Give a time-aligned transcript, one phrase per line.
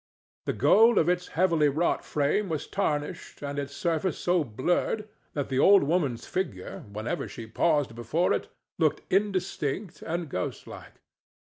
[0.45, 5.49] The gold of its heavily wrought frame was tarnished, and its surface so blurred that
[5.49, 8.47] the old woman's figure, whenever she paused before it,
[8.79, 11.01] looked indistinct and ghostlike.